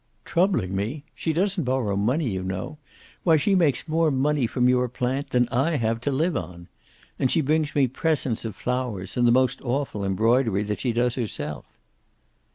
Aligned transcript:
"Troubling 0.25 0.75
me! 0.75 1.03
She 1.13 1.31
doesn't 1.31 1.63
borrow 1.63 1.95
money, 1.95 2.27
you 2.27 2.41
know. 2.41 2.79
Why, 3.21 3.37
she 3.37 3.53
makes 3.53 3.87
more 3.87 4.09
money 4.09 4.47
from 4.47 4.67
your 4.67 4.89
plant 4.89 5.29
than 5.29 5.47
I 5.49 5.75
have 5.75 6.01
to 6.01 6.11
live 6.11 6.35
on! 6.35 6.67
And 7.19 7.29
she 7.29 7.39
brings 7.41 7.75
me 7.75 7.85
presents 7.85 8.43
of 8.43 8.55
flowers 8.55 9.15
and 9.15 9.27
the 9.27 9.31
most 9.31 9.61
awful 9.61 10.03
embroidery, 10.03 10.63
that 10.63 10.79
she 10.79 10.91
does 10.91 11.13
herself." 11.13 11.67